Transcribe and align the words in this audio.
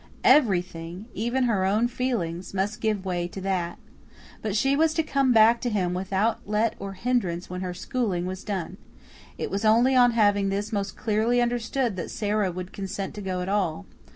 Everything, 0.23 1.05
even 1.13 1.43
her 1.43 1.63
own 1.63 1.87
feelings, 1.87 2.55
must 2.55 2.81
give 2.81 3.05
way 3.05 3.27
to 3.27 3.39
that. 3.39 3.77
But 4.41 4.55
she 4.55 4.75
was 4.75 4.95
to 4.95 5.03
come 5.03 5.31
back 5.31 5.61
to 5.61 5.69
him 5.69 5.93
without 5.93 6.39
let 6.47 6.73
or 6.79 6.93
hindrance 6.93 7.51
when 7.51 7.61
her 7.61 7.75
"schooling" 7.75 8.25
was 8.25 8.43
done. 8.43 8.77
It 9.37 9.51
was 9.51 9.63
only 9.63 9.95
on 9.95 10.13
having 10.13 10.49
this 10.49 10.73
most 10.73 10.97
clearly 10.97 11.39
understood 11.39 11.97
that 11.97 12.09
Sara 12.09 12.51
would 12.51 12.73
consent 12.73 13.13
to 13.13 13.21
go 13.21 13.41
at 13.41 13.47
all. 13.47 13.85